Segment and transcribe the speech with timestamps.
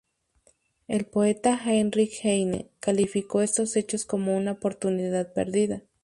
[0.87, 5.83] El poeta Heinrich Heine calificó estos hechos como una "oportunidad perdida".